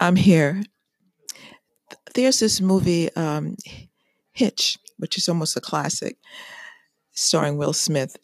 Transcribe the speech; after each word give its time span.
I'm 0.00 0.16
here. 0.16 0.62
There's 2.14 2.40
this 2.40 2.60
movie 2.60 3.12
um 3.16 3.56
Hitch, 4.32 4.78
which 4.98 5.16
is 5.16 5.28
almost 5.28 5.56
a 5.56 5.60
classic 5.60 6.16
starring 7.12 7.56
Will 7.56 7.72
Smith. 7.72 8.16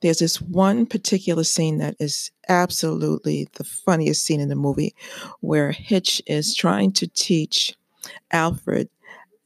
There's 0.00 0.18
this 0.18 0.40
one 0.40 0.86
particular 0.86 1.44
scene 1.44 1.78
that 1.78 1.96
is 2.00 2.30
absolutely 2.48 3.48
the 3.54 3.64
funniest 3.64 4.24
scene 4.24 4.40
in 4.40 4.48
the 4.48 4.56
movie 4.56 4.94
where 5.40 5.72
Hitch 5.72 6.22
is 6.26 6.54
trying 6.54 6.92
to 6.92 7.06
teach 7.08 7.74
Alfred 8.32 8.88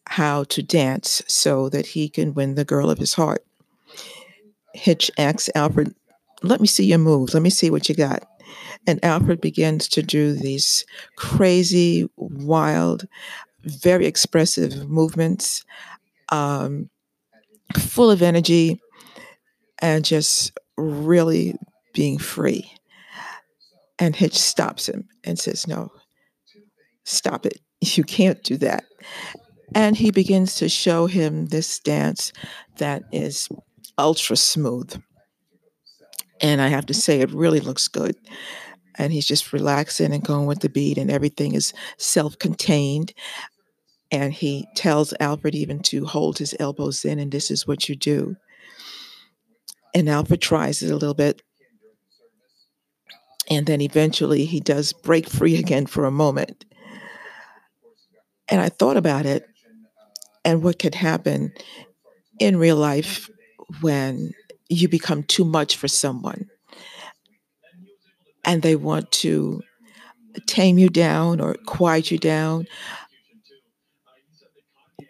how 0.07 0.45
to 0.45 0.63
dance 0.63 1.23
so 1.29 1.69
that 1.71 1.87
he 1.87 2.09
can 2.09 2.35
win 2.35 2.55
the 2.55 2.65
girl 2.65 2.91
of 2.91 2.99
his 2.99 3.15
heart. 3.15 3.45
Hitch 4.75 5.11
asks 5.19 5.51
Alfred, 5.55 5.95
"Let 6.43 6.61
me 6.61 6.67
see 6.67 6.87
your 6.87 6.99
moves. 6.99 7.35
Let 7.35 7.43
me 7.43 7.51
see 7.51 7.71
what 7.71 7.89
you 7.89 7.95
got." 7.95 8.30
and 8.87 9.05
Alfred 9.05 9.41
begins 9.41 9.89
to 9.89 10.03
do 10.03 10.33
these 10.33 10.85
crazy, 11.17 12.09
wild, 12.17 13.07
very 13.63 14.07
expressive 14.07 14.89
movements, 14.89 15.65
um, 16.31 16.89
full 17.77 18.11
of 18.11 18.23
energy 18.23 18.81
and 19.81 20.05
just 20.05 20.53
really 20.77 21.57
being 21.95 22.19
free. 22.19 22.73
And 23.99 24.17
Hitch 24.17 24.39
stops 24.39 24.89
him 24.89 25.09
and 25.25 25.39
says, 25.39 25.67
no, 25.67 25.93
stop 27.05 27.45
it. 27.47 27.61
You 27.81 28.05
can't 28.05 28.43
do 28.43 28.57
that. 28.59 28.85
And 29.75 29.97
he 29.97 30.11
begins 30.11 30.57
to 30.57 30.69
show 30.69 31.07
him 31.07 31.47
this 31.47 31.79
dance 31.79 32.33
that 32.79 33.05
is 33.13 33.49
ultra 33.99 34.37
smooth. 34.37 35.01
And 36.41 36.61
I 36.61 36.69
have 36.69 36.87
to 36.87 36.95
say, 36.95 37.21
it 37.21 37.31
really 37.31 37.61
looks 37.61 37.87
good 37.89 38.17
and 39.01 39.13
he's 39.15 39.27
just 39.27 39.53
relaxing 39.53 40.13
and 40.13 40.23
going 40.23 40.47
with 40.47 40.61
the 40.61 40.69
beat 40.69 40.99
and 40.99 41.11
everything 41.11 41.55
is 41.55 41.73
self-contained. 41.97 43.15
And 44.13 44.33
he 44.33 44.69
tells 44.77 45.15
Alfred 45.19 45.55
even 45.55 45.81
to 45.85 46.05
hold 46.05 46.37
his 46.37 46.55
elbows 46.61 47.05
in 47.05 47.19
and 47.19 47.33
this 47.33 47.51
is 47.51 47.67
what 47.67 47.89
you 47.89 47.97
do. 47.97 48.37
And 49.95 50.09
Alfred 50.09 50.43
tries 50.43 50.83
it 50.83 50.91
a 50.91 50.97
little 50.97 51.15
bit. 51.15 51.41
And 53.49 53.67
then 53.67 53.81
eventually 53.81 54.45
he 54.45 54.61
does 54.61 54.93
break 54.93 55.29
free 55.29 55.57
again 55.57 55.87
for 55.87 56.05
a 56.05 56.11
moment. 56.11 56.67
And 58.49 58.61
I 58.61 58.69
thought 58.69 58.99
about 58.99 59.25
it 59.25 59.47
and 60.45 60.63
what 60.63 60.79
could 60.79 60.95
happen 60.95 61.53
in 62.39 62.59
real 62.59 62.77
life 62.77 63.31
when 63.81 64.33
you 64.69 64.89
become 64.89 65.23
too 65.23 65.45
much 65.45 65.77
for 65.77 65.89
someone 65.89 66.51
and 68.45 68.63
they 68.63 68.77
want 68.77 69.11
to 69.13 69.63
tame 70.47 70.79
you 70.79 70.89
down 70.89 71.41
or 71.41 71.55
quiet 71.67 72.11
you 72.11 72.19
down 72.19 72.67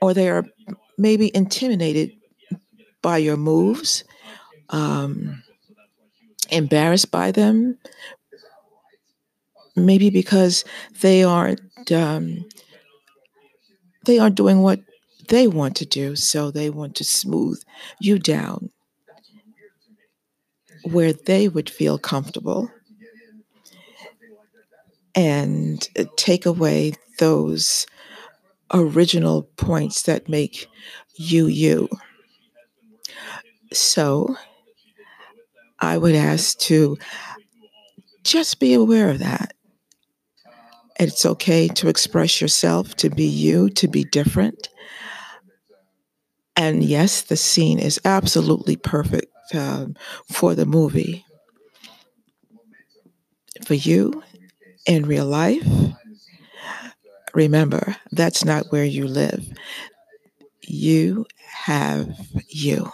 or 0.00 0.14
they 0.14 0.28
are 0.28 0.45
maybe 0.98 1.34
intimidated 1.34 2.12
by 3.03 3.19
your 3.19 3.37
moves 3.37 4.05
um 4.70 5.42
embarrassed 6.50 7.11
by 7.11 7.31
them 7.31 7.78
maybe 9.77 10.11
because 10.11 10.65
they 11.00 11.22
aren't 11.22 11.61
um 11.92 12.44
they 14.05 14.19
aren't 14.19 14.34
doing 14.34 14.61
what 14.62 14.81
they 15.28 15.47
want 15.47 15.77
to 15.77 15.87
do 15.87 16.17
so 16.17 16.50
they 16.50 16.69
want 16.70 16.94
to 16.97 17.05
smooth 17.05 17.62
you 18.00 18.19
down 18.19 18.70
where 20.84 21.12
they 21.12 21.48
would 21.48 21.70
feel 21.70 21.98
comfortable 21.98 22.70
and 25.14 25.89
take 26.16 26.47
away 26.47 26.92
those 27.19 27.86
original 28.72 29.42
points 29.56 30.03
that 30.03 30.28
make 30.28 30.66
you 31.16 31.47
you. 31.47 31.89
So 33.72 34.37
I 35.78 35.99
would 35.99 36.15
ask 36.15 36.59
to 36.60 36.97
just 38.25 38.60
be 38.60 38.75
aware 38.75 39.10
of 39.10 39.19
that. 39.20 39.54
It's 40.99 41.25
okay 41.25 41.69
to 41.69 41.88
express 41.88 42.41
yourself, 42.41 42.94
to 42.97 43.09
be 43.09 43.25
you, 43.25 43.70
to 43.70 43.88
be 43.88 44.04
different. 44.04 44.69
And 46.56 46.84
yes, 46.84 47.22
the 47.22 47.37
scene 47.37 47.78
is 47.78 47.99
absolutely 48.04 48.76
perfect 48.76 49.32
um, 49.54 49.97
for 50.31 50.54
the 50.54 50.66
movie. 50.66 51.25
For 53.65 53.75
you, 53.75 54.22
in 54.87 55.07
real 55.07 55.27
life, 55.27 55.67
remember, 57.35 57.97
that's 58.13 58.45
not 58.45 58.67
where 58.71 58.85
you 58.85 59.07
live. 59.07 59.47
You 60.67 61.27
have 61.67 62.09
you. 62.49 62.91